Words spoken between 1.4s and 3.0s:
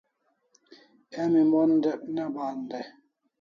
Mon dek ne bahan dai